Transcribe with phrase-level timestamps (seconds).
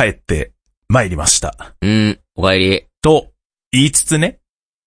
[0.00, 0.52] 帰って
[0.88, 1.74] 参りました。
[1.82, 2.86] うん、お帰り。
[3.02, 3.26] と
[3.70, 4.38] 言いつつね、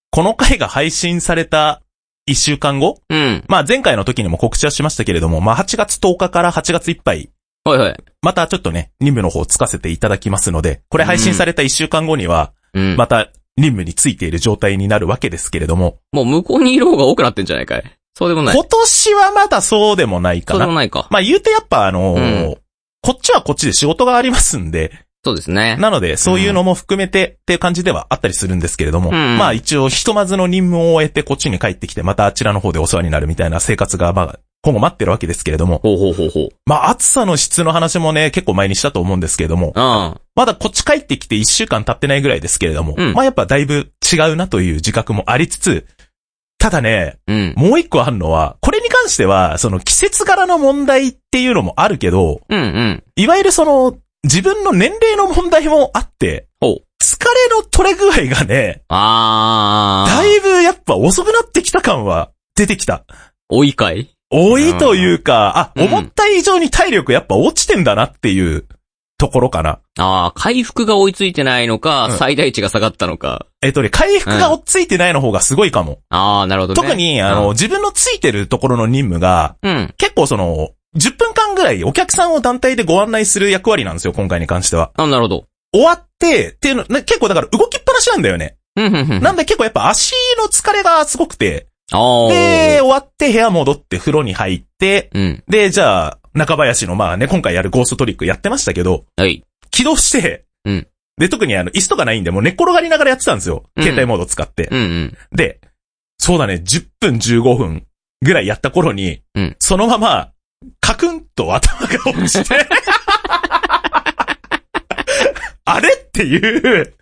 [0.09, 1.83] この回が配信された
[2.27, 3.43] 1週間後うん。
[3.47, 7.29] まあ前回の時にも告知はしましたけれども、まあ8月10日から8月いっぱい、
[7.63, 7.97] はいはい。
[8.23, 12.95] またちょっとね、任務の方をつかせていただきますので、これ配信された1週間後には、うん。
[12.97, 17.83] また任務についている状態になるわけですけれども、もう向こうにいる方が多くなってんじゃないかい
[18.15, 18.55] そうでもない。
[18.55, 20.59] 今年はまだそうでもないかな。
[20.59, 21.07] そうでもないか。
[21.11, 22.62] まあ言うてやっぱあのーうん
[23.03, 24.91] こっちはこっちで仕事がありますんで、
[25.25, 25.77] そうですね。
[25.77, 29.37] なのでそういうのも含めてっていう感じではあったりするんですけれども、うん。
[29.37, 36.49] まあ一応ひとまずの任務を終えてこっちに帰ってきてまたあちらの方でお世話になるみたいな生活がまあ今後待ってるわけですけれども、ほうほうほうほう。
[36.65, 43.13] まあ暑さの質の話もね結構前にしたと思うんですけれども、あまだこっち帰ってきて1週間経ってないぐらいですけれども、うん。
[43.13, 45.85] まあやっぱだいぶ違うなという自覚もありつつ、
[46.63, 47.31] ただね、あ。
[47.33, 47.53] うん。
[47.57, 53.03] もう一個あるのは、これに関しては、その季節柄の問題っていうのもあるけど、うんうん。
[53.17, 56.47] いわゆるその、自分の年齢の問題もあって。
[56.61, 60.15] 疲れの取れ具合がね、あー。
[60.15, 63.03] だいぶやっぱ遅くなってきた感は出てきた。
[63.49, 64.09] 多いかい？
[64.29, 68.65] 多いというか、あ、うん思った以上に体力やっぱ落ちてんだなっていう
[69.23, 69.79] ところかな。
[69.97, 73.45] あー、回復が追いついてないのか、うん最大値が下がったのか。
[73.61, 75.99] えっとね、回復が追っついてないの方がすごいかも。
[76.09, 76.87] あー、なるほどね。
[76.89, 79.93] 特に、あの、自分のついてるところの任務が、うん。
[79.97, 84.91] 結構その、10分間ぐらいお客さんを団体でご案内する役割なんですよ、今回に関しては。
[84.97, 85.45] あ、なるほど。
[85.73, 88.57] 終わって、っていうの、ね結構だから動きっぱなしなんだよね。
[88.75, 89.21] うん、うん、うん。
[89.21, 91.67] なんで結構やっぱ足の疲れがすごくて。
[91.89, 95.43] で、終わって部屋戻って風呂に入って、うん。
[95.47, 99.43] で、じゃあ、中林のまあね、今回やるゴーストトリックやってましたけど、はい。
[99.71, 103.65] 起動して、うんで、特にあの、椅子とかないんで、もう寝っ転がりながらやってたんですよ。
[103.75, 104.67] うん携帯モード使って。
[104.71, 105.17] うん、うん。
[105.31, 105.59] で、
[106.17, 107.85] そうだね、10分15分
[108.23, 110.31] ぐらいやった頃に、うんそのまま、
[110.79, 112.55] カクンと頭が落ちて、
[115.65, 115.93] あれ？
[115.93, 116.93] っていう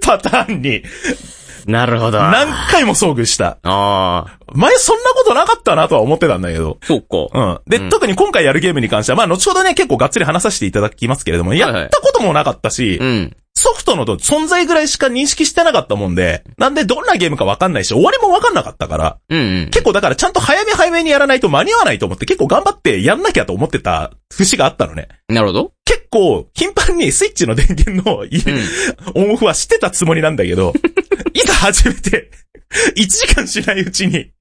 [0.00, 0.82] パターンに
[1.66, 2.18] なるほど。
[2.20, 3.58] 何回も遭遇した。
[3.62, 4.58] あー。
[4.58, 6.78] 前そんなことなかったなとは思ってたんだけど。
[6.82, 7.28] そうか。
[7.32, 7.60] うん。
[7.66, 13.36] で、うん特に今回やるゲームに関しては、まあ後ほどね、結構がっつり話させていただきますけれども、はいはいやったこともなかったし、うん。
[13.70, 19.70] ソフトの存在ぐらいしか認識してなかったもんで、なんでどんなゲームかわかんないし、終わりもわかんなかったから、うん、うん。
[19.70, 25.08] 結構だからちゃんと早め早めにやらないと間に合わないと思って結構頑張ってやんなきゃと思ってた節があったのね。
[25.28, 25.72] なるほど。
[25.84, 28.42] 結構頻繁にスイッチの電源のい
[29.14, 29.22] うん。
[29.22, 30.72] オンオフはしてたつもりなんだけど、
[31.32, 32.30] いざ始めて、
[32.96, 34.32] 1時間しないうちに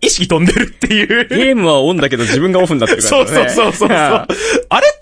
[0.00, 1.28] 意識飛んでるっていう。
[1.28, 4.26] ゲームはオンだけど自分がオフになってる そうそうそうそうそう。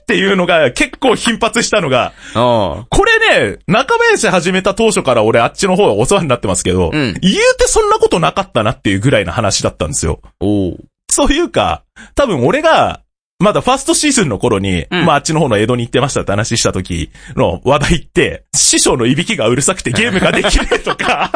[0.09, 7.13] っていうのが結構頻発したのが、あこれね、中林始めた当初から俺あっちの方がお世話になってますけど、うん。
[7.21, 10.23] 言うてそんなことなかったなっていうぐらいの話だったんですよ。
[11.11, 11.83] そういうか、
[12.15, 13.03] 多分俺が、
[13.39, 15.05] まだファーストシーズンの頃に、うん。
[15.05, 21.31] まああっちの方の江戸に行ってましたって話した時の話題って、師匠のいびきがうるさくてゲームができないとか、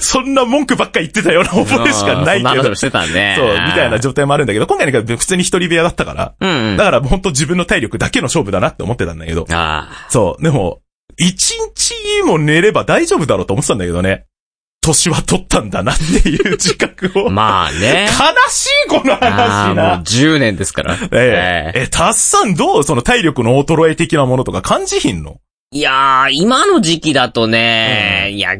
[0.00, 3.36] そんな文句ばっか言ってたような覚えしかないけどそしてたね。
[3.38, 6.76] そう、みたいな状態もあるんだけど、今回なんか普通に一人部屋だったから、うんうん。
[6.76, 10.80] だから本当自分の体力だけの勝負だなって思ってたんだけど、あそう、でも、
[11.16, 14.26] 一日も寝れば大丈夫だろうと思ってたんだけどね。
[14.80, 17.28] 年は取ったんだなっていう自覚を。
[17.28, 17.30] あ。
[17.30, 18.06] まあね。
[18.06, 20.02] 悲しいこのああもう話な。
[20.02, 20.96] 10年ですから。
[21.12, 21.80] ええ。
[21.82, 25.38] え、タッサンどうその体力の衰え的なものとか感じひんの？
[25.70, 28.56] いやー、今の時期だとね、いや、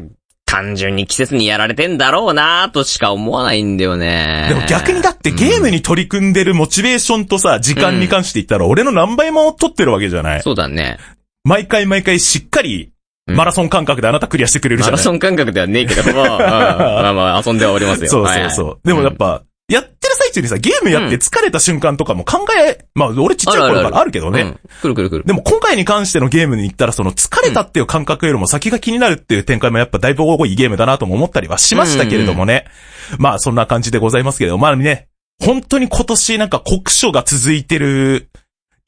[0.59, 4.47] 単純に季節にやられてんだろうなとしか思わないんだよね。
[4.49, 10.97] でも逆にだってゲームに取り組んでるモチベーションとさ、時間に関して言ったら俺の何倍も取ってるわけじゃないそうだね。
[11.45, 12.91] 毎回毎回しっかり
[13.27, 18.09] うんマラソン感覚であなたクリアしてくれるじゃないマラソン感覚ではねえけども、うんまあまあ遊んではおりますよ。
[18.11, 18.87] そうそうそう。
[18.87, 24.41] でもやっぱ、やってる最中にさ、ゲームやって疲れた瞬間とかも考え、まあ俺ちっちゃい頃からあるけどね。
[24.41, 24.59] うん。
[24.81, 25.23] くるくるくる。
[25.25, 32.65] でも今回に関してのゲームに行ったらその疲れたっていう感覚よりも先が気になるっていう展開もやっぱだいぶ多いゲームだなとも思ったりはしましたけれどもね。
[33.17, 35.07] まあそんな感じでございますけれども、まあね、
[35.39, 38.28] 本当に今年なんか酷暑が続いてる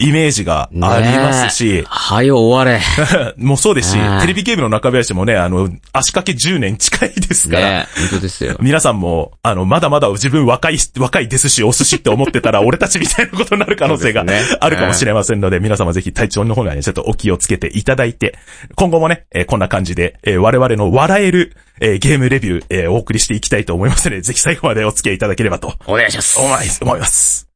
[0.01, 2.81] イメージがありますし、はよ終われ。
[3.37, 8.55] もうそうですしう、んテレビゲームの中林もね、あの、足掛け10年近いですから、ね本当ですよ。
[8.61, 14.25] 皆さんも、あの、まだまだ自分若い、若いですし、お寿司って思ってたら、 俺たちみたいなことになる可能性が
[14.59, 18.37] あるかもしれませんので、皆様ぜひ体調の方にはね、ちょっとお気をつけていただいて、
[18.75, 26.39] 今後もね、えーこんな感じで、えー我々の笑える、えーゲームレビュー、えーお送りしていきたいと思いますので、ぜひ最後までお付き合いいただければとお願いします。
[26.39, 27.50] 思います。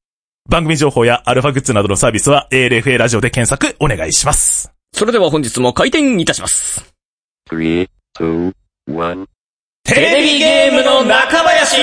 [0.48, 4.72] 番組情報やアルファグッズなどのサービスは ALFA ラジオで検索お願いします。
[4.94, 6.94] それでは本日も開店いたします。
[9.84, 11.76] テレビゲームの中林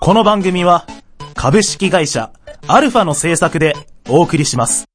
[0.00, 0.86] この番組は
[1.34, 2.32] 株式会社
[2.66, 3.74] アルファの制作で
[4.08, 4.89] お送りします。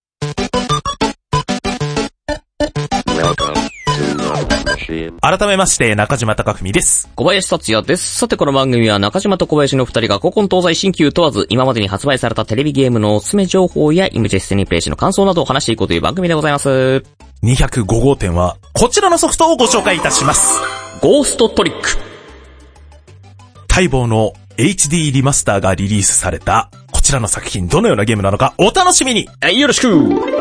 [4.85, 7.09] 改めまして、中島貴文です。
[7.15, 8.17] 小林達也です。
[8.17, 17.03] さてこの番組は中島と小林の二人が古今東西新旧問わず今までに発売されたテレビゲームのおすすめ情報やイムジェスティニープレイシの感想などを話していこうという番組でございます。
[17.43, 20.59] 205号店は、こちらのソフトをご紹介いたします。
[21.01, 21.89] ゴーストトリック。
[23.69, 30.34] 待望の HD リマスターがリリースされた、こちらの作品どのようなゲームなのかお楽しみにはい、よろしく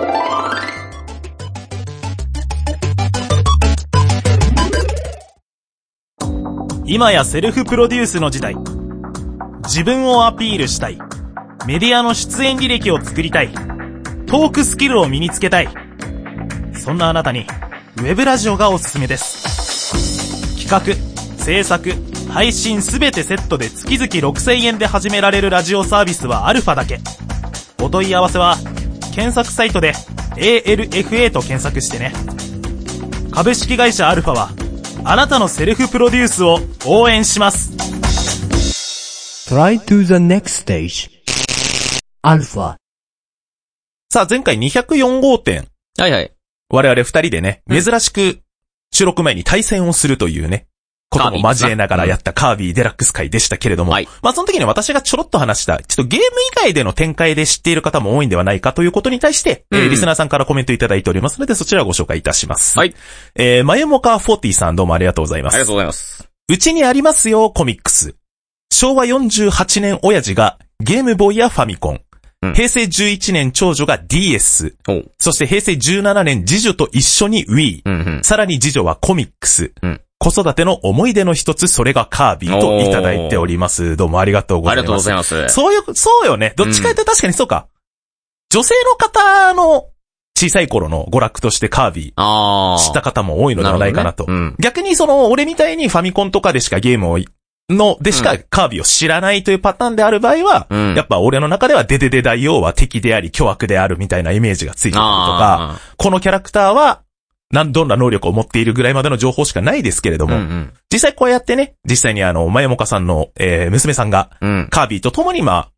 [6.94, 8.55] 今やセルフプロデュースの時代。
[9.64, 10.99] 自分をアピールしたい。
[11.67, 13.52] メディアの出演履歴を作りたい。
[14.26, 15.69] トークスキルを身につけたい。
[16.73, 17.49] そんなあなたに、
[17.96, 20.69] ウェブラジオがおすすめです。
[20.69, 21.94] 企画、制作、
[22.31, 27.00] 配信すべてセットで月々6000円で始められるラジオサービスはアルファだけ。
[27.82, 28.56] お問い合わせは、
[29.12, 29.94] 検索サイトで
[30.37, 32.12] ALFA と検索してね。
[33.32, 34.63] 株式会社アルファは、
[35.06, 37.73] あなたのセルフプロデュースを応援します。
[39.53, 41.11] Try to the next stage.
[42.23, 42.77] Alpha.
[44.11, 45.69] さあ、前回204号店、
[45.99, 46.33] はいはい。
[46.71, 48.41] 我々二人でね、うん珍しく
[48.93, 50.69] 収録前に対戦をするというね、
[51.11, 62.79] ことも交えながらやったカービィデラックス会でしたけれども、はいまあその時に私がちょろっと話した、ちょっとゲーム以外での展開で知っている方も多いんではないかということに対して、えーうんリスナーさんからコメントいただいておりますので、そちらをご紹介いたします。
[62.79, 62.95] はい。
[63.37, 65.55] えー、まゆもか40さんどうもありがとうございます。
[65.55, 66.29] ありがとうございます。
[66.49, 68.17] うちにありますよ、コミックス。
[68.73, 72.01] 昭和48年親父がゲームボーイやファミコン。
[72.43, 74.77] うん平成11年長女が DS。
[75.19, 77.83] そして平成17年次女と一緒に Wii。
[77.87, 78.21] うんうん。
[78.23, 79.73] さらに次女はコミックス。
[79.83, 83.94] うん子育ての思い出の一つ、それがカービィといただいております。
[83.94, 84.82] どうもありがとうございます。
[84.82, 85.55] ありがとうございます。
[85.55, 86.55] そういう、そうよね。
[86.56, 87.67] どっちかって確かにそうか。
[88.49, 89.88] 女性の方の
[90.35, 92.79] 小さい頃の娯楽としてカービィ。
[92.79, 94.25] 知った方も多いのではないかなと。
[94.25, 97.19] るほどね逆にその、俺みたいにファミコンとかでしかゲームを、
[97.69, 100.79] の、でしかカービィを知らないというパターンである場合は、うん。
[100.79, 100.97] うん。
[100.97, 107.03] やっぱ俺の中ではデデデ大王は敵であり巨悪であるみたいなイメージがついてたりとか、あこのキャラクターは、
[107.55, 110.29] なん、どんな能力を持っているぐらいまでの情報しかないですけれどー。
[110.29, 114.59] も、うん実際こうやってね、実際にあの、まやもかさんの、えー、娘さんが、うん。
[114.59, 114.69] うん。
[114.69, 115.71] カービィと共にまあ、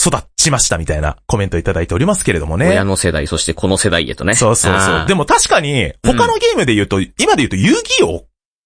[0.00, 2.68] 育ちましたみたいなコメントいただいておりますけれどもね。
[2.68, 4.34] 親の世代、そしてこの世代へとね。
[4.34, 5.06] そうそうそう。
[5.06, 8.24] でも、も確かに、他のゲームで言うと、今で言うと遊戯王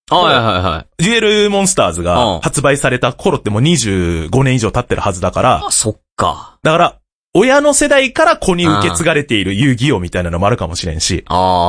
[0.08, 1.04] はいはいはい。
[1.04, 6.58] デュエルモンスターズうんが発売された頃ってもう25年以上経ってるはずだから、あ、そっか。
[6.62, 6.98] だから、
[7.38, 11.24] 親の世代から子に受け継がれている遊戯王みたいなのもあるかもしれんし。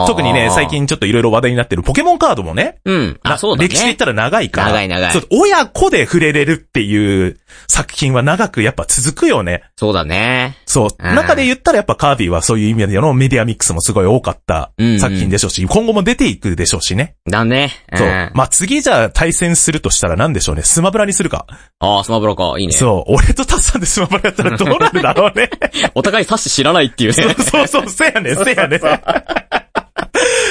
[0.07, 0.67] 特にね、最。
[0.67, 3.19] 近ちょっといろいろ話題になってるポケモンカードもね、うん。
[3.23, 3.67] あ、なそうだね。
[3.69, 9.63] 歴史で言ったら長いから、長い長いそう親子で触れれるっていう作品は長くやっぱ続くよね。
[9.75, 10.57] そうだね。
[10.65, 10.87] そう。
[10.97, 17.15] うん中で言ったらやっぱカービィはそういう意味でのメディアミックスもすごい多かったうんうん作品でしょうし、今後も出ていくでしょうしね。
[17.29, 17.71] だね。
[17.95, 18.07] そう。
[18.07, 20.63] んまあ、次じゃあ対戦するとしたら何でしょうね。
[20.63, 21.45] スマブラにするか。
[21.79, 22.55] あー、スマブラか。
[22.57, 22.73] いいね。
[22.73, 23.13] そう。
[23.13, 25.49] 俺とタッさんでスマブラやったらどうなるだろうね。
[25.95, 27.23] お互い指して知らないっていうね。
[27.23, 28.81] そうそうそう、せやねん、せやねん。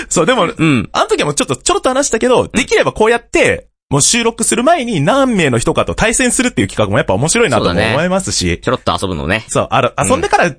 [0.08, 0.88] そう、でも、うん。
[0.92, 9.44] あの時はもうちょっとちょろっと話したけど、できればこうやって、もう収録する前に何名の人かと対戦するっていう企画もやっぱ面白いなと思いますし、ちょろっと遊ぶのね。
[9.48, 10.56] そう、あら、遊んでから、た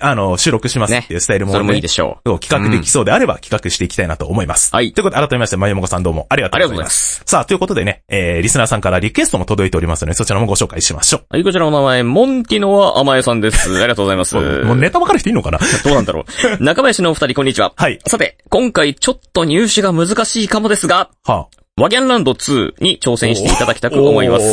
[0.00, 2.38] あの、収録しますっていうスタイルも、それもいいでしょう。
[2.40, 4.74] 企画できそうであれば企画していきたいなと思います。
[4.74, 6.84] はいということで、改めまして、まゆもこさんどうもありがとありがとうございま。
[6.86, 7.22] ますす。
[7.26, 13.70] さあ、ということでね、えー、リスナーさんからリクエストも届いておりますので、そちらもご紹介しましょはい、こちらの名前、モンティノは甘えさんです。
[13.76, 14.36] ありがとうございます。
[14.38, 14.64] う。
[14.64, 15.58] もうネタわかる人いんのかな？
[15.84, 16.24] どうなんだろ
[16.60, 16.62] う？
[16.64, 17.72] 中林のお二人、こんにちは。
[17.76, 17.98] はい。
[18.06, 24.44] さて、今回ちょっと入手が難しいかもですが、はワギャンランド2に挑あ、戦していただきたく思います。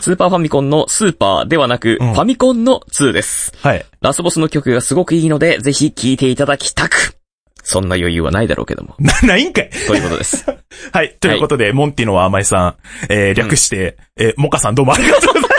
[0.00, 3.52] スーパーファミコンのスーパーではなく、うんファミコンの2です。
[3.60, 3.84] はい。
[4.00, 7.16] ラスボスの曲がすごくいいので、ぜひ聴いていただきたく。
[7.64, 8.94] そんな余裕はないだろうけども。
[9.00, 10.46] な、 ないんかいということです。
[10.92, 11.16] はい。
[11.18, 12.74] ということで、モンティノは甘いさん、
[13.08, 15.50] えー、略して、えー、モカさんどうもありがとうござい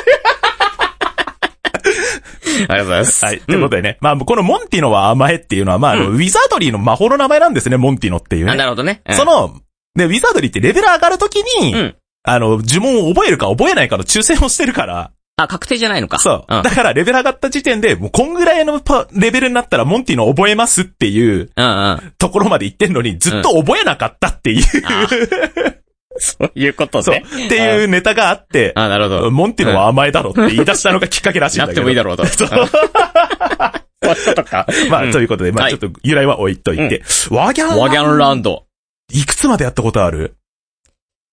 [2.56, 3.08] ありがとうございます。
[3.08, 3.26] ます。
[3.26, 3.40] はい。
[3.42, 8.58] ということでね、まあ、このモンティノは甘えっていうのは、まあ、あの、ウィザードリーの魔法の名前なんですね、モンティノっていうあ、ね。
[8.58, 9.02] なるほどね。
[9.06, 9.60] うんそ、の、
[9.96, 11.96] で、ウィザードリーってレベル上がるときに、うん
[12.28, 16.18] あの、呪文を覚えるか覚えないかの抽選をしてるから、あ、確定じゃないのか。
[16.20, 16.60] そう。
[16.60, 16.64] ん。
[16.64, 22.14] だから、レベル上がった時点で、もう、こんぐらいのパレベルになったら、モンティノ覚えますっていううんうん。
[22.18, 25.08] ところまで行ってんのに、ずっと覚えなかったっていう、あ
[26.18, 27.16] そういうことそう。
[27.16, 27.26] ね。
[27.48, 29.32] っていうネタがあって、あ、なるほど。
[29.32, 31.82] モンティノは甘えだろって言い出したのがきっかけらしいんだけど。
[31.84, 32.26] なってもいいだろうと。
[32.26, 34.66] そう そういうことか。
[34.90, 37.04] まあ、うんということで、まあ、はいちょっと由来は置いといて。
[37.30, 38.64] ワギャンワギャンランド。
[39.12, 40.36] いくつまでやったことある？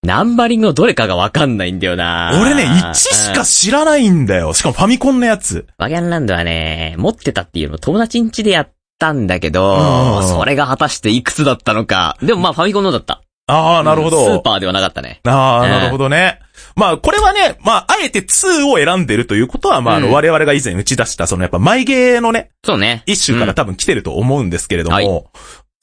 [0.05, 4.53] ナンバリングのどれかがわかんないんだよな俺ね、1しか知らないんだよ。
[4.53, 5.67] しかもファミコンのやつ。
[5.79, 12.17] バギャンランドはね、持ってたっていうのを友達ん家でやったんだけうど、んそれが果たしていくつだったのか。
[12.21, 13.23] でもまあファミコンのだった。
[13.47, 14.25] ああ、なるほど。
[14.25, 15.21] スーパーではなかったね。
[15.25, 16.41] ああ、うんなるほどね。
[16.75, 23.03] まあ、これはね、まあ、あえて2を選んでるということは、まあ、あの、うん我々が以前打ち出した、そのやっぱ、マイゲーのね、そうね。
[23.07, 25.25] 一種から多分来てると思うんですけれども、はい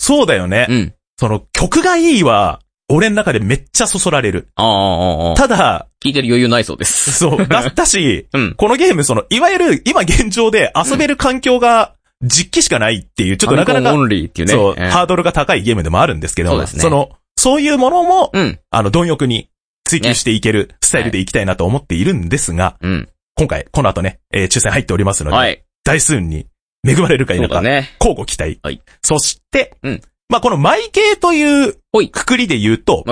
[0.02, 0.66] そうだよね。
[0.70, 0.94] うん。
[1.20, 4.48] その、曲がいいは、俺の中でめっちゃそそられる。
[4.56, 5.36] ああ。
[5.36, 7.12] ただ、聞いてる余裕ないそうです。
[7.12, 8.54] そう、 だったし、うん。
[8.56, 14.54] このゲーム、その、いわゆる、今現状で遊べる環境が、実機しかないっていう、ちょっとなかなかオンリーっていうね。
[14.54, 18.58] そう、んハードルが高いゲームでもあるんですけど、そねの、そういうものも、うん。
[18.72, 19.50] あの、貪欲に
[19.84, 23.10] 追求していけるスタイルでいきたいなと思っているんですが、うん。
[23.36, 25.62] 今回、この後ね、えー抽選入っておりますので、はい。
[25.84, 26.46] 大数に
[26.88, 27.90] 恵まれるか否か、ね。
[28.00, 28.58] 交互期待。
[28.64, 31.76] はいそして、うんまあ、このマイゲーという
[32.12, 33.04] くくりで言うと。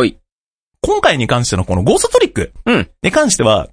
[0.82, 3.70] 今回に関してのこのゴーストトリックうんに関しては、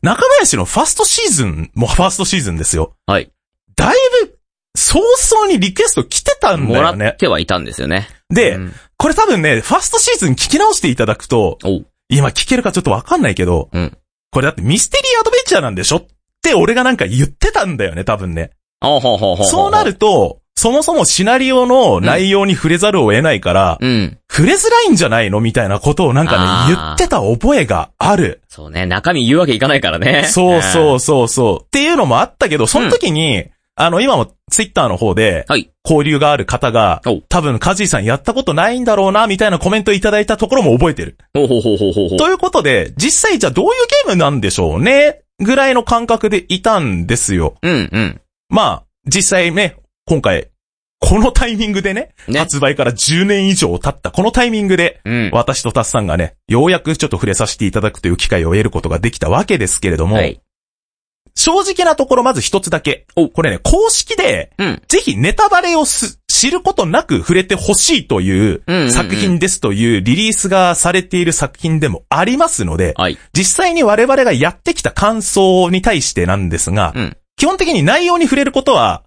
[0.00, 2.96] 中林のファーストシーズンもファーストシーズンですよ。
[3.06, 3.30] はい。
[3.76, 4.38] だいぶ、
[4.74, 7.16] 早々にリクエスト来てたんもらっだよね。
[7.18, 8.08] てはいたんですよね。
[8.30, 13.98] で、うんこれ多分ね、ファーストシーズン聞き直していただくと、おう今聞けるかちょっとわかんないけど、うん
[14.30, 16.06] これだってミステリーアドベンチャーなんでしょっ
[16.40, 18.52] て俺がなんか言ってたんだよね、多分ね。
[18.80, 19.46] ほうほうほうほう。
[19.46, 24.16] そうなると、そもそもシナリオの内容に触れざるを得ないから、うん。
[24.30, 28.42] 触れづらいんじゃないのみたいなことをなんかね、言ってた覚えがある。
[28.48, 30.22] そうね、中身言うわけいかないからね。
[30.30, 31.64] そうそううそうそう。
[31.64, 35.68] っていうのもあったけど、その時に、あの、今もツイッターの方で、はい。
[35.84, 41.16] 交流がある方がお、多分カジーさんやったことないんだろうな、みたいなコメントいただいたところも覚えてる。
[41.34, 42.18] ほうほうほうほうほうほう。
[42.18, 43.70] ということで、実際じゃあどういう
[44.06, 47.56] ゲームなんでしょうね、ぐらいの感覚でいたんですよ。
[47.62, 48.20] うんうん。
[48.48, 49.74] まあ、実際ね、
[50.06, 50.48] 今回、
[51.02, 55.30] このタイミングでね、ね発売から10年以上経ったこのタイミングで、うん。
[55.32, 60.40] 私とタスさんがね、ようやくちょっと触れさせていただくという機会を得ることができたわけですけれども、はい。
[61.34, 63.06] 正直なところまず一つだけ。
[63.34, 64.82] これね、公式で、うん。
[64.86, 73.18] ぜひネタバレをす知ることなく触れてほしいという作品ですというリリースがされている作品でもありますので、はい。
[73.32, 77.16] 実際に我々がやってきた感想に対してなんですが、うん。
[77.36, 79.02] 基本的に内容に触れることは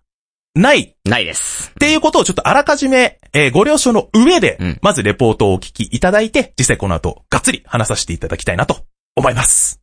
[0.55, 1.73] ないっないです。
[1.75, 8.77] ていうことをちょっとあらかじめ、えーご了承の上でうん、まずレポートをお聞きいただいて、実際この後、がっつり話させていただきたいなと
[9.17, 9.81] 思います。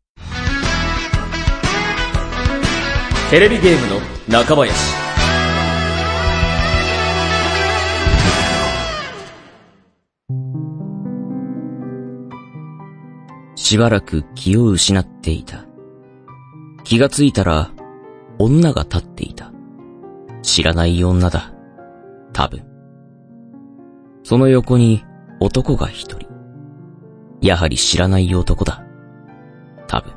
[3.30, 4.74] テレビゲームの中林。
[13.56, 15.66] しばらく気を失っていた。
[16.84, 17.70] 気がついたら、
[18.38, 19.51] 女が立っていた。
[20.42, 21.52] 知らない女だ。
[22.32, 22.62] 多分。
[24.24, 25.04] その横に
[25.40, 26.28] 男が一人。
[27.40, 28.84] やはり知らない男だ。
[29.86, 30.12] 多分。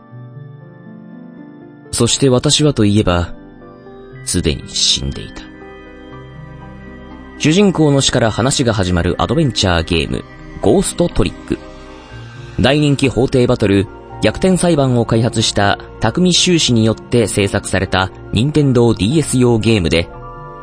[1.91, 3.33] そして私はといえば、
[4.25, 5.43] すでに死んでいた。
[7.37, 10.23] 主人公の死から話が始まるアドベンチャーゲーム、
[10.61, 11.57] ゴーストトリック。
[12.59, 13.87] 大人気法廷バトル、
[14.21, 20.09] 逆転裁判を開発した匠修士によって制作された任天堂 DS 用ゲームで、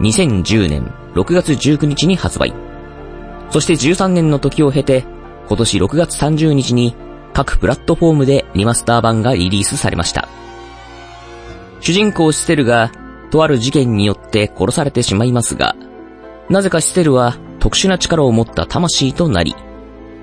[0.00, 2.52] 2010年6月19日に発売。
[3.50, 5.04] そして13年の時を経て、
[5.46, 6.96] 今年6月30日に
[7.32, 10.28] 各プラットフォームでリマスター版がリリースされました。
[11.80, 12.92] 主人公シセルが、
[13.30, 15.74] とある事件によって殺されてしまいますが、
[16.48, 19.54] なぜかシセルは特殊な力を持った魂となり、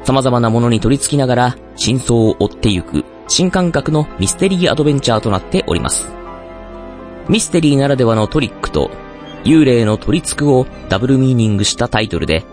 [0.03, 6.07] 様々なものに取り付きながら真相を追ってゆく新感覚のミステリーアドベンチャーとなっております。
[7.29, 8.89] ミステリーならではのトリックと
[9.43, 12.43] 幽霊の取り付くをダブルミーニングしたタイトルで、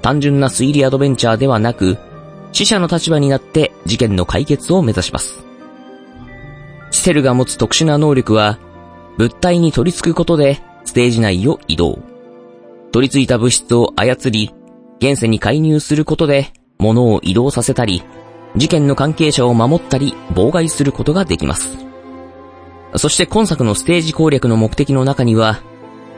[0.00, 1.98] 単純な推理アドベンチャーではなく、
[2.52, 5.44] 死者の立場になって事件の解決を目指します。
[6.90, 8.58] シセルが持つ特殊な能力は、
[9.18, 11.98] 物体に取り付くことでステージ内を移動。
[12.92, 14.54] 取り付いた物質を操り、
[14.98, 18.04] 現世に介入することで物を移動させたり、
[18.56, 21.68] 事件の関係者を守ったり妨害することができます。
[22.96, 25.60] そして今作のステージ攻略の目的の中には、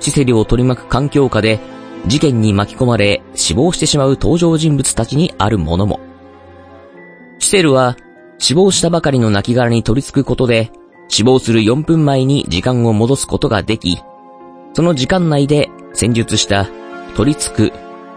[0.01, 1.59] シセルを取り巻く環境下で
[2.07, 6.01] 事件に巻き込まれ死亡してしまう登場人物たちにあるものも。
[7.39, 7.97] シセルは
[8.39, 10.71] 死亡したばかりの亡骸に取り付くことで
[11.09, 13.99] 死亡する4分前に時間を戻すことができ、
[14.75, 16.69] その時間内で戦術した
[17.17, 17.73] 取り付く、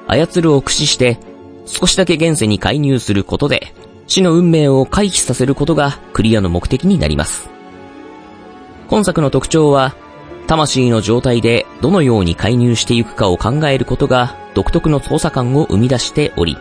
[0.08, 1.18] 操るを駆使して
[1.66, 3.74] 少しだけ現世に介入することで
[4.10, 7.48] 死の運命を回避させることがクリアの目的になります。
[8.88, 9.96] 今作の特徴は、
[10.48, 16.58] 魂の状態でどのように介入していくかを考えることが独特の操作感を生み出しており、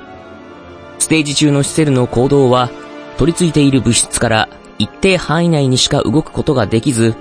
[0.99, 2.71] ステージ中のシセルの行動は、
[3.17, 7.14] 取り付いている物質から一定範囲内にしか動くことができず、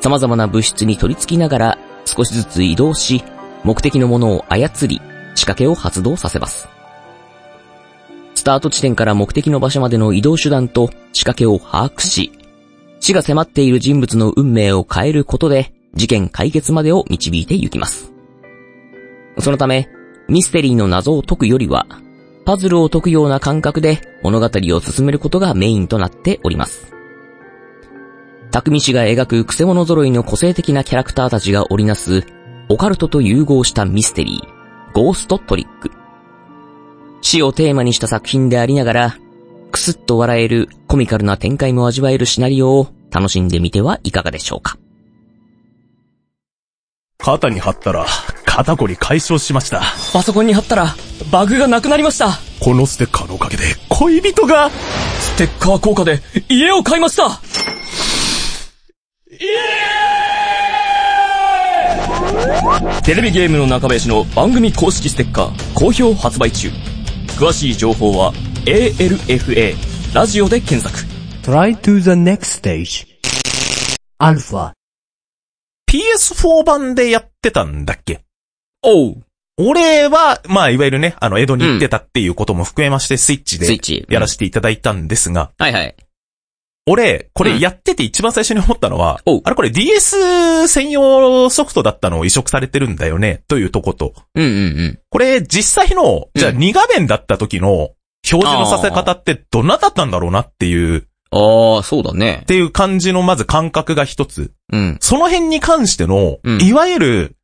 [0.00, 3.22] 様々な物質に取り付きながら少しずつ移動し、
[3.62, 5.02] 目的のものを操り、
[5.34, 6.75] 仕掛けを発動させます。
[8.46, 12.30] スタート地点から目的の場所までの移動手段と仕掛けを把握し、
[13.00, 18.12] 死が迫っている人物の運命を変えることで、事件解決までを導いて行きます。
[19.40, 19.88] そのため、
[20.28, 21.88] ミステリーの謎を解くよりは、
[22.44, 26.94] パズルを解くような感覚で物語を進めることがメインとなっております。
[28.52, 32.24] 匠氏が描く癖者揃いの個性的なキャラクターたちが織りなす、
[32.68, 36.05] オカルトと融合したミステリー、ゴーストトリック。
[37.20, 39.18] 死をテーマにした作品でありながら、
[39.72, 44.78] くすっと笑えるコミカルな展開も味わえるシナリオを楽しんでみてはいかがでしょうか。
[47.18, 48.06] 肩に貼ったら、
[48.44, 49.82] 肩こり解消しました。
[50.12, 50.94] パソコンに貼ったら、
[51.30, 52.38] バグがなくなりました。
[52.60, 57.40] このステッカーのおかげで、恋人が、ステッカー効果で家を買いました
[63.04, 66.70] テレビゲームの中林の番組公式ステッカー好評発売中。
[67.38, 68.32] 詳しい情報は
[68.64, 69.74] ALFA
[70.14, 71.06] ラジオで検索。
[71.42, 73.06] Try to the next stage.
[74.18, 74.72] Alpha.
[75.90, 78.22] PS4 版でやってたんだっけ？
[78.82, 79.22] おう。
[79.58, 84.06] 俺は、まあ、いわゆるね、あの、江戸に行ってたっていうことも含めまして、スイッチでスイッチ。
[84.10, 85.94] やらせていただいたんですが、はいはい。
[86.86, 94.14] 俺、こうんれやってて一番最初に思ったのは、おうあれこれ DS 専用ソフトだったのを移植されてるんだよね、というとこと。
[94.34, 94.52] うんうんう
[94.84, 94.98] ん。
[95.10, 97.90] これ実際の、じゃあうん2画面だった時の
[98.30, 102.46] 表示のさせ方ってどんなだったんだろうなっていう、ああ、そうだねっ。
[102.46, 104.52] ていう感じのまず感覚が一つ。
[104.72, 104.98] うん。
[105.00, 107.36] その辺に関しての、うんいわゆる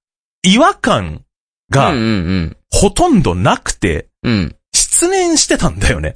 [0.45, 1.25] 違和感
[1.71, 4.33] がんほとんどなくて、うん。
[4.33, 4.57] うん。
[4.75, 6.15] 失念してたんだよね。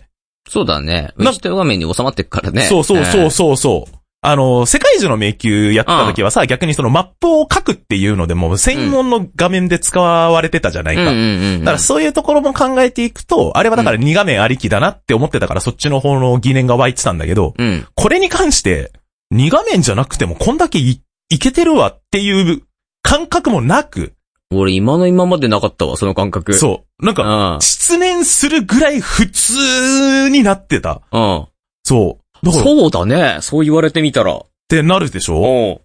[0.48, 1.12] そうだね。
[1.16, 2.62] な一画面に収まってっからね。
[2.62, 3.30] そうそうそうう。
[3.30, 3.96] そうそう。
[4.22, 11.04] あの、世界中の迷宮やってた時はさ、逆にそのマップを書くっていうのでも専門の画面で使われてたじゃないか。
[11.04, 17.86] だからそういうところも考えていくと、あれはだから2画面ありきだなって思ってたからそっちの方の疑念が湧いてたんだけど、うん。
[17.94, 18.90] これに関して、
[19.32, 22.62] 2画面じゃなくてもこんだけい、いけてるわっていう
[23.02, 24.14] 感覚もなく、
[24.52, 26.54] 俺今の今までなかったわ、その感覚。
[26.54, 27.04] そう。
[27.04, 30.92] なんか、う失念するぐらい普通になってた。
[30.92, 31.00] ん。
[31.12, 31.46] うん。
[31.82, 32.46] そう。
[32.46, 33.38] だから、っそうだね。
[33.42, 34.40] そう言われてみたら。
[34.68, 35.36] てなるでしょ？
[35.36, 35.80] お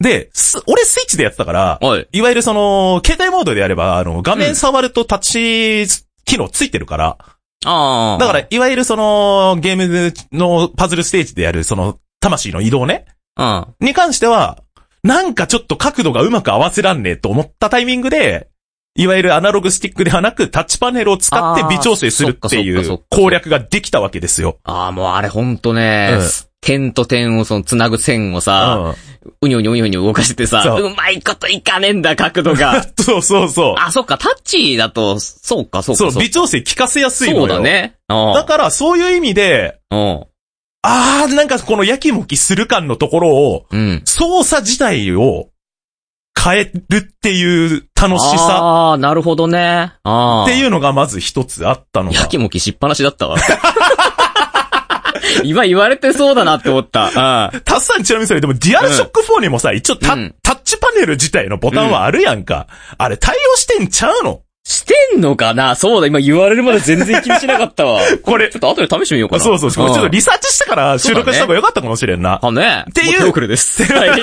[0.00, 2.08] で、す俺スイッチでやってたから、はい。
[2.12, 7.18] いわゆるその、携帯モードでやれば、あの、画面触るとタッチ機能ついてるから、
[7.64, 8.18] ああ。
[8.20, 13.66] だから、いわゆるその、ゲームのパズルステージでやる、その、魂の移動ね、うん。
[13.80, 14.62] に関しては、
[15.02, 18.48] なんかちょっと角度がうまく合わせらんねえと思ったタイミングで、
[18.94, 24.58] いわゆるアナログスティックではなくタッチパネルを使って微調整するっていう攻略ができたわけですよ。
[24.64, 28.94] ああ、もうあれほんとね、うん点と点をその繋ぐ線をさ、
[29.40, 32.84] うにょうにょうにょうにょ動かしてさ、そううまいこといかねえんだ、角度が。
[32.98, 33.74] そうそうそう。
[33.78, 35.98] あ、そっか、タッチだと、そうか、そうか。
[35.98, 37.40] そう、か微調整効かせやすいのよ。
[37.42, 37.60] そうだ。
[37.60, 37.94] ね。
[38.08, 38.34] うん。
[38.34, 40.24] だから、そういう意味で、うん。
[40.82, 44.02] あー、なんかこのやきもきする感のところを、うん。
[44.04, 45.48] 操作自体を
[46.40, 49.92] 変えるっていう楽しさああ、なるほどね。
[50.04, 50.44] ああ。
[50.44, 52.20] っていうのがまず一つあったのが。
[52.20, 53.36] やきもきしっぱなしだったわ。
[55.44, 57.50] 今言われてそうだなって思った。
[57.64, 60.32] タッサンちなみにそれでもディアルショック4にもさ、一応タッ
[60.64, 62.66] チパネル自体のボタンはあるやんか。
[62.96, 64.42] あれ対応してんちゃうの？
[64.68, 65.76] してんのかな？
[65.76, 68.02] そうだ、今言われるまで全然気にしなかったわ。
[68.22, 69.42] これちょっと後で試してみようかな。
[69.42, 69.86] そうそうそう。
[69.88, 72.38] ちょっとリサーチしてから収録した方がよかったかもしれんな。
[72.42, 72.84] あ、ね。
[72.92, 73.82] ていうも手遅れです。
[73.90, 74.20] はい。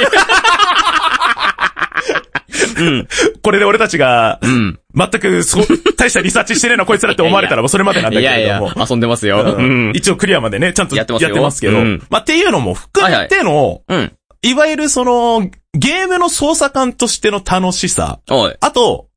[2.78, 3.08] うん。
[3.42, 4.80] これで俺たちが、うん。
[4.96, 5.66] 全くそう、
[5.98, 9.42] 大したリサーチしてねえなこいつらって思われたらもうそれまでなんだいやいやけれども。、遊んでますよ。
[9.42, 9.92] ううんん。
[9.96, 11.78] 一応クリアまでね、ちゃんとやっやっててますよますけど。
[11.78, 14.12] うんまあ、っていうのも含めての、うん。
[14.44, 18.20] いわゆるその、ゲームの操作感としての楽しさ。
[18.62, 19.08] あと、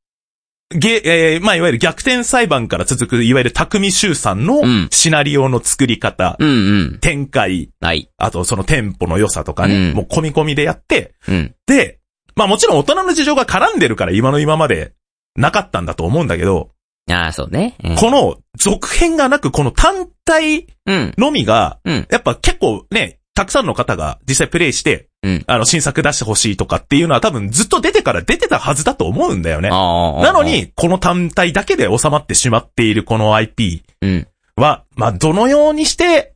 [0.71, 6.53] ゲ、えーまあ、いわゆる逆転裁判から続く、いわゆる匠修さんのうんシナリオの作り方、うんう
[6.97, 6.99] ん。
[7.01, 8.11] 展開、はい。
[8.19, 11.55] あとそのテンポの良さとかね、うんもう込み込みでやって、うん。
[11.67, 12.01] で、
[12.37, 14.93] まあもちろん大人の事情が絡んでるから今の今まで
[15.37, 16.71] なかったんだと思うんだけど、
[17.11, 17.75] ああ、そうね。
[17.83, 21.15] うんこの続編がなくこの単体うん。
[21.17, 22.07] のみが、うん。
[22.11, 25.45] やっぱ結構ね、たくさんの方が実際プレイして、うん。
[25.47, 29.69] あの新作出してほしいとかっていうのは多分ずっと出てから出てたはずだと思うんだよね。
[29.71, 30.23] ああ。
[30.23, 34.27] なの、に、この単体だけで収まってしまっているこの IP うん。
[34.57, 36.35] は、まあ、どのようにして、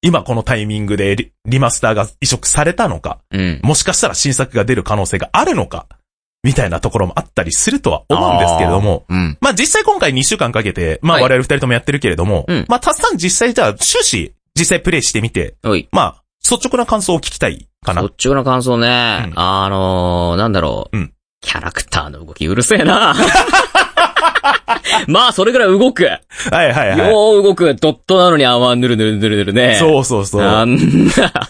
[0.00, 3.60] 今このタイミングでリリマスターが移植されたのか、うん。
[3.62, 5.86] もしかしたら新作が出る可能性があるのか、
[6.42, 9.38] みたいなところもあったりするとは思うんですけれども、うん。
[9.40, 15.54] まあ実際今回2週間かけて、まあはい我々二人ともやってるけれども、うんまあタスさん実際じゃあ終始実際プレイしてみて。
[15.92, 18.02] まあ率直な感想を聞きたいかな。
[18.02, 18.86] 率直な感想ね。
[18.86, 20.96] うんあのー、なんだろう。
[20.96, 23.14] うんキャラクターの動きうるせえな。
[25.08, 26.04] まあ、それぐらい動く。
[26.04, 26.10] よ
[26.50, 26.98] はいはいはい。
[26.98, 27.74] ー動く。
[27.74, 29.76] ドットなのに、あ、まあ、ぬるぬるぬるぬるね。
[29.78, 30.42] そうそうそう。
[30.42, 30.80] あんな、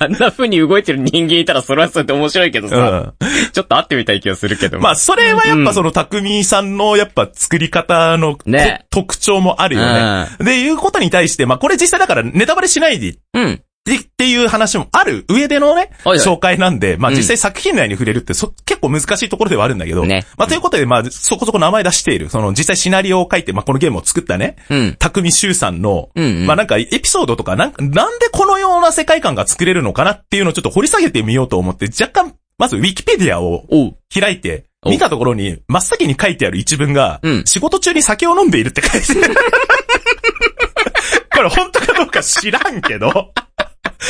[0.01, 3.13] あんな風に動いてる人間いたらそれはそれで面白いけどさ、うん。
[3.53, 4.81] ちょっと会ってみたい気がするけど。
[4.81, 10.29] まあ、それはやっぱその、匠さんのやっぱ作り方の、ねと特徴もあるよね。
[10.39, 13.63] で、いうことに対して、まあ、これ実際だからネタバレしないでうん。
[13.85, 16.19] でっていう話もある上でのね、はいはい。
[16.19, 17.17] 紹介なんで、まあうん。
[17.17, 20.25] 実際作品内に触れるってそ結構難しいところではあるんだけど、ね。
[20.37, 24.97] まあということで、まあそこそこ名前出している、その実際シナリオを書いて、まあこのゲームを作ったね、うん。
[24.99, 26.47] 匠修さんの、うんうん。
[26.47, 33.97] まあなんかエピソードとかなん、なんでこのような世界観が作れるのかなっていうのをちょっと掘り下げてみようと思って、若干、まずウィキペディアをおう。
[34.15, 37.43] 開いて、お見たところに、真っ先に書いてある一文が、うん。
[37.47, 39.35] 仕事中に酒を飲んでいるって書いてある。
[41.35, 43.33] これ本当かどうか知らんけど、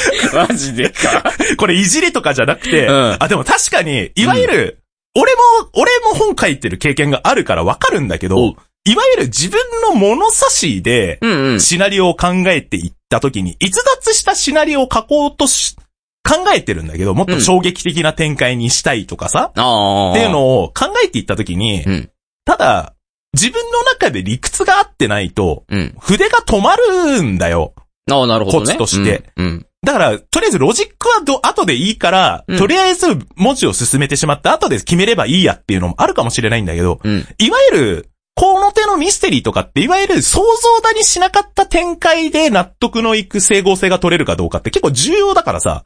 [0.35, 1.24] マジでか。
[1.57, 4.78] これいじりとかじゃなくて、うんあ、でも確かに、いわゆる、
[5.14, 5.40] 俺も、
[5.74, 11.61] 俺も本書いてる経験があるからわかるんだけおど、いわゆる自分の物差しで、うんうん。
[11.61, 15.76] シナリオを考えていったときに、逸脱したシナリオを書こうとし、
[16.24, 20.11] 考えてるんだけど、もっと衝撃的な展開にしたいとかさ、ああ。
[20.12, 22.11] っていうのを考えていったときに、うん。
[22.44, 22.94] ただ、
[23.35, 25.94] 自分の中で理屈が合ってないと、うん。
[26.00, 27.74] 筆が止まるんだよ。
[28.11, 28.64] ああ、なるほどね。
[28.64, 29.66] コツとしてうん。
[29.83, 29.87] うん。
[29.87, 37.27] だから、とりあえずロジックはど、後でいいから、うんとりあえず文字を進めてしまって、後で決めればいいやっていうのもあるかもしれないんだけど、うん。
[37.38, 45.85] いわゆる、この手のミステリーとかって、いわゆる想像だにしなかった展開で納得のいく整合性が取れるかどうかって結構重要だからさ。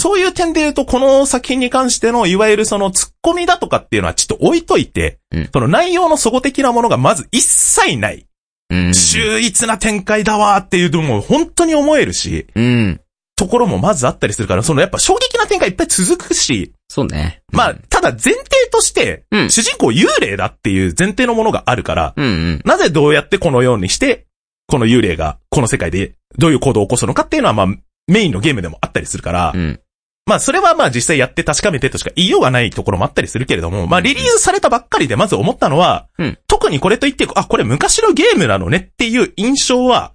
[0.00, 8.26] そういう点で言うと、この作品に関しての、いわゆるその突っ込みだとかっていうのはちょっと置いといて、うんその内容の底的なものがまず一切ない。
[8.74, 8.94] うん。
[8.94, 13.00] 秀逸な展開だわーっていうのも本当に思えるし、うん。
[13.36, 17.42] ところもまずあったりするから、そのやっぱ衝撃な展開いっぱい続くし、そうね。
[17.52, 22.62] まあ、ただ前提として、うん主人公幽霊だっていう前提のものがあるから、うんうん。
[22.64, 24.26] なぜどうやってこのようにして、
[24.66, 27.66] この幽霊がこの世界でどういう行動を起こすのかっていうのはまあ、
[28.06, 29.80] メインのゲームでもあったりするから、うん。
[30.26, 40.14] まあそれはまあ実際やって確かめてとしか言いようがないところもあったりするけれども、まあリリースされたばっかりでまず思ったのは、うん特にこれといって、あ、これ昔のゲームなのねっていう印象は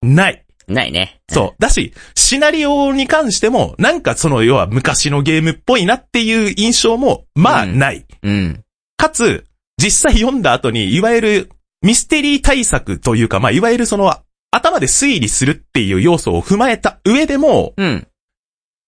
[0.00, 0.42] ない。
[0.66, 1.20] ないね。
[1.28, 1.62] そう。
[1.62, 8.06] だし、シナリオに関しても、なんかその要は昔のゲームっぽいなっていう印象も、まあうんない。
[8.22, 8.64] うん。
[8.96, 9.44] かつ、
[9.76, 11.50] 実際読んだ後に、いわゆる
[11.82, 14.16] ミステリー対策というか、まあいわゆるその、
[14.50, 18.08] 頭で推理するっていう要素を踏まえた上でも、うん。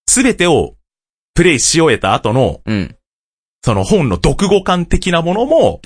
[0.08, 0.76] すべてを
[1.34, 2.96] プレイし終えた後の、うん。
[3.64, 5.80] その本の読語感的なものも。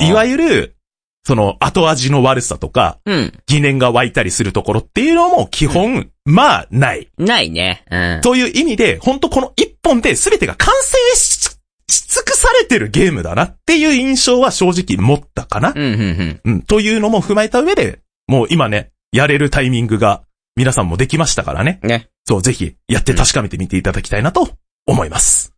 [0.00, 0.76] いわゆゆる、
[1.24, 3.12] その後味の悪さとか、る。
[3.12, 3.32] うん。
[3.46, 7.10] 疑念が湧いたりするところっていうのも基本、まあない。
[7.18, 7.84] ないね。
[7.90, 8.20] うん。
[8.22, 11.58] という意味で、本当この一本で全てが完成し、
[11.90, 15.74] し尽くされてるゲームだなっていう印象は正直持ったかな。
[15.76, 16.40] うん、うん、うん。
[16.42, 16.62] うん。
[16.62, 20.22] というのも踏まえた上で、もう今ね、やれるタイミングが
[20.56, 21.78] 皆さんもできましたからね。
[21.82, 22.08] ね。
[22.26, 24.48] そう、ぜひやって確かめてみていただきたいなと
[24.86, 25.57] 思います。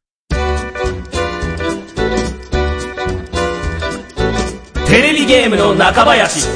[4.90, 6.48] テレビゲームの中林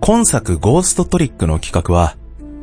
[0.00, 2.16] 今作ゴーストトリックの企画は、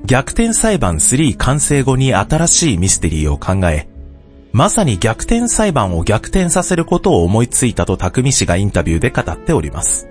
[0.04, 3.88] 逆転裁判3完成後に新しいミステリーを考え、
[4.54, 10.08] まさに逆転裁判を逆転させることを思いついたと匠氏がインタビューで語っております。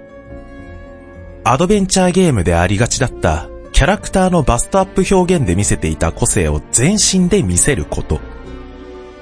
[1.49, 8.19] アドベンチャーゲームでありがちだったキャラクターのバストアップ表現で見せていた個性を全身で見せること。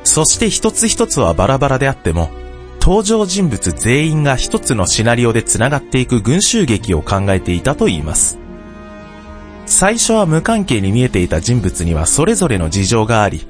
[0.05, 2.31] そして一つ一つはバラバラであっても、
[2.81, 8.39] 登場人物全員が一つのシナリオで繋がっていく群衆劇を考えていたと言います。
[9.67, 13.47] 最初は無関係に見えていた人物にはそれぞれの事情があり、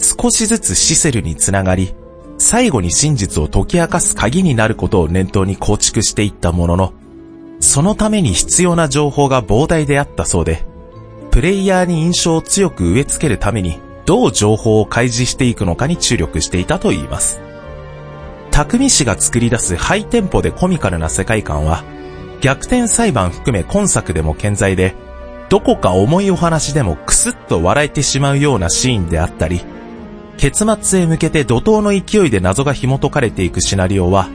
[0.00, 1.94] 少しずつシセルにつながり、
[2.36, 6.97] 最後に真実を解き明かす鍵になることを念頭に構築していったものの、
[7.60, 10.64] そのために必要な情報が膨大であったそうで、
[11.30, 17.40] プレイヤーに印象を強く植え付けるために、どう情報を開示していくのかに注力していたと言います。
[18.50, 21.84] 匠氏が作り出すハイテンポでコミカルな世界観は、
[22.40, 24.94] 逆転裁判含め今作でも健在で、
[25.48, 29.60] どこか重いお話でもクスッと笑えてしまうようなシーンであったり、
[30.36, 34.28] 結末へ向けて怒涛の勢いで謎が紐解かれていくシナリオは、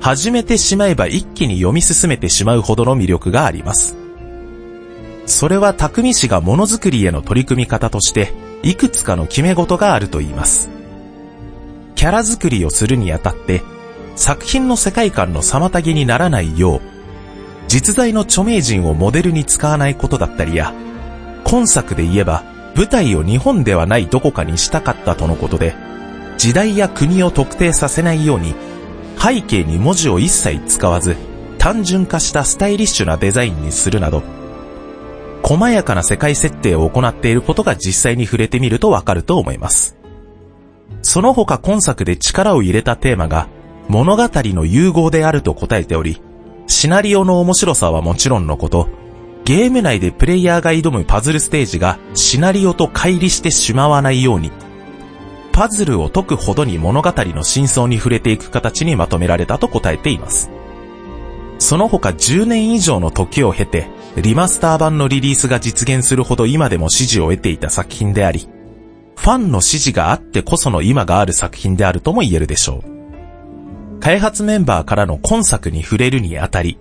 [0.00, 3.96] 始めてしまえば一気に読み進めてしまうほどの魅力があります。
[5.26, 8.32] それは匠氏がものづくりへの取り組み方として、
[8.62, 10.68] いくつかの決め事があると言います。
[11.96, 13.62] キャラ作りをするにあたって、
[14.14, 16.80] 作品の世界観の妨げにならないよう、
[17.68, 20.72] 実在の著名人をモデルに使わないことだったりや、
[21.44, 22.44] 今作で言えば、
[22.76, 25.74] 舞台を日本ではないどこかにしたかったとのことで、
[26.38, 28.54] 時代や国を特定させないように、
[29.18, 31.16] 背景に文字を一切使わず、
[31.58, 34.22] 単純化したスタイリッシュなデザインにするなど、
[35.42, 39.96] 細やかな世界設定を行っていることが実際に触れてみるとわかると思います。
[41.02, 43.48] その他今作で力を入れたテーマが、
[43.88, 46.20] 物語の融合であると答えており、
[46.66, 48.88] シナリオの面白さはもちろんのこと、
[49.44, 54.50] ゲーム内でプレイヤーが挑むパズルステージがシナリオと乖離してしまわないように、
[55.56, 60.50] パズルを解くほどに物語の真相に触れていく形にまとめられたと答えています。
[61.58, 68.46] その他10年以上の時を経て、リマスター版のリリースが実現するほど今でも支持を得ていた作品であり、
[69.16, 74.00] ファンの支持があってこその今がある作品であるとも言えるでしょう。
[74.00, 76.78] 開発メンバーからの今作に触れるにあたり、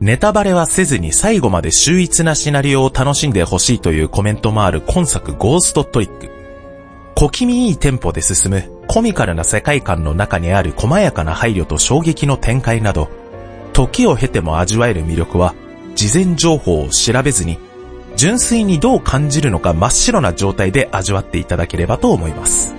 [0.00, 6.41] ネタバレはせずに最後まで秀逸なシナリオを楽しんでほしいというコメントもある今作ゴーストトリック。
[7.14, 13.08] 小気味いいテンポで進むコミカルな世界観の中にある細やかな配慮と衝撃の展開など、
[13.72, 15.54] 時を経ても味わえる魅力は、
[15.94, 17.58] 事前情報を調べずに、
[18.16, 22.74] 純粋にどう感じるのか真っ白な状態で味わっていただければと思います。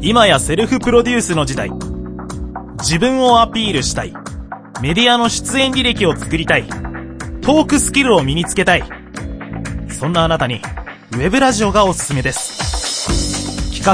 [0.00, 1.70] 今やセルフプロデュースの時代。
[2.78, 4.12] 自分をアピールしたい。
[4.82, 6.64] メディアの出演履歴を作りたい。
[7.42, 8.84] トークスキルを身につけたい。
[9.88, 10.60] そんなあなたに、
[11.12, 13.74] ウェブラジオがおすすめです。
[13.82, 13.84] 企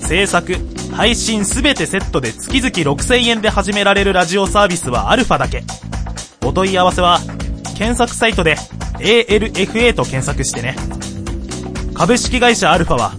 [0.00, 0.56] 画、制作、
[0.92, 5.64] 配信すべてセットで月々6000円で始められるラジオサービスはアルファだけ。
[6.44, 7.20] お問い合わせは、
[7.76, 8.56] 検索サイトで
[8.98, 10.76] ALFA と検索してね。
[11.94, 13.12] 株式会社アルファは、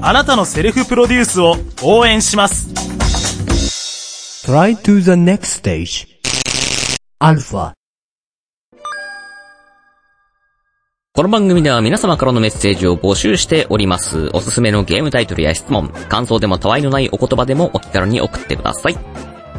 [0.00, 2.75] あなたのセルフプロデュースを応援します。
[4.46, 6.06] Try to the next stage.
[7.18, 7.72] Alpha.
[11.14, 14.30] この番組では皆様からのメッセージを募集しております。
[14.34, 18.94] おすすめのゲームタイトルや質問、感想でもたわいのないお言葉でもお気軽に送ってください。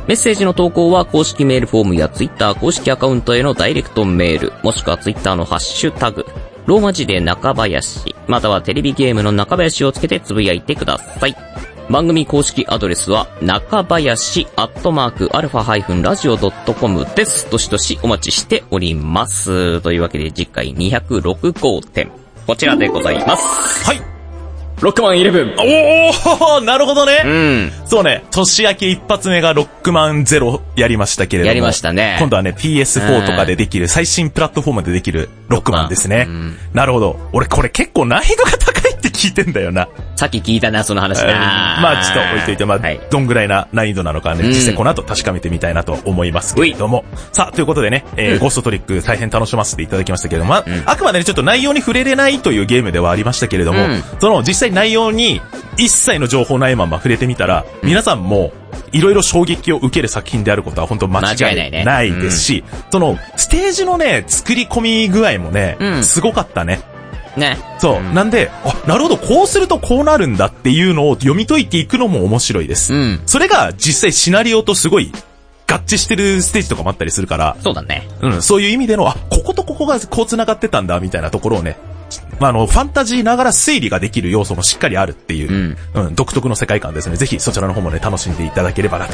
[0.08, 6.26] メッセージの投稿は公式メールフォームやツイッター公式アカウントへのダイレクトメール、もしくはツイッターのハッシュタグ、
[6.66, 11.36] ローマ字で中林、またはテレビゲームの中林をつけてつぶやいてください。
[11.90, 17.50] 番組公式アドレスは、中林アットマークアルファラジオ .com です。
[17.50, 19.80] どしどしお待ちしております。
[19.82, 22.12] というわけで次回206号店。
[22.46, 23.86] こちらでございます。
[23.86, 24.02] はい。
[24.82, 25.56] ロックマンイレブン。
[25.58, 27.24] おーなるほどね。
[27.26, 27.72] うん。
[27.88, 31.48] そうね、年明け一発目がロックマンゼロやりましたけれども。
[31.48, 36.26] やりましたね今度はね、PS4 とかでできる、最新プラットフォームでできるロックマンですね。
[36.28, 37.18] うんなるほど。
[37.32, 39.88] 俺これ結構難易度が高いって聞いてんだよな。
[40.16, 41.28] さっき聞いたな、その話うん。
[41.28, 41.80] な。
[41.82, 43.00] まあちょっと置いといて、まあ、はい。
[43.10, 44.50] どんぐらいな難易度なのかね、うん。
[44.50, 47.06] 実際この後確かめてみたいなと思いますけれども。
[47.32, 48.40] さあ、ということでね、えーうん。
[48.40, 50.84] ゴーストトリック大変楽しませていただきましたけれども、まあ、うん。
[50.86, 54.04] あくまでね、ちょっと内容に触れれないというゲームではありましたけれども、うん。
[54.20, 55.42] その実際内容に
[55.78, 58.52] 一切の情報ないまま触れてみたら、皆さんも、
[58.92, 66.04] いろいろ衝撃を受ける作品であることは本当間違いないですし、その、ステージのね、作り込み具合もね、うん。
[66.04, 66.82] すごかったね。
[67.38, 67.58] ね。
[67.80, 68.00] そう。
[68.00, 72.94] うんなんで、あ、なるほど、こうするとこうなるんだっていうのを読み解いていくのも面白いです。
[72.94, 73.22] うん。
[73.26, 75.12] それが実際シナリオとすごい
[75.68, 78.08] 合致してるステージとかもあったりするから、そうだね。
[78.22, 81.78] うん、そういう意味での、あ、こことここがこう繋がってたんだ、みたいなところをね、
[82.40, 87.18] まあ、あの、ファンタジーながら推理ができる要素もしっかりあるっていう、うん、独特の世界観ですね。
[87.18, 89.14] ぜひそちらの方もね、楽しんでいただければなと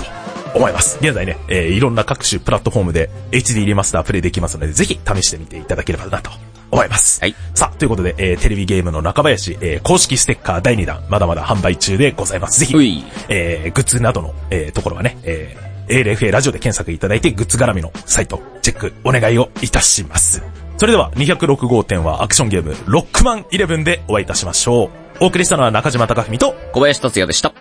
[0.53, 0.99] 思います。
[1.01, 6.31] 現在ね、えーいろんな各種プラットフォームで HD リマスタープレイできますので、ぜひ試してみていただければなと
[6.73, 7.21] 思います。
[7.21, 7.35] はい。
[7.53, 12.59] さあ、ということで、えーテレビゲームの中林、えー公式ステッカー第2弾、まだまだ販売中でございます。
[12.59, 20.41] ぜひ、えーグッズなどの、えーところはね、えー ALFA ラジオで検索いただいて、グッズ絡みのサイト、チェックお願いをいたします。
[20.77, 24.89] それでは、206号店はアクションゲーム、ロックマン11でお会いいたしましょう。
[25.19, 27.53] お送りしたのは中島隆文と、小林達也でした。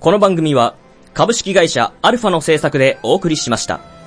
[0.00, 0.76] この番組は
[1.20, 3.99] 株式会社アルファの制作でお送りしました。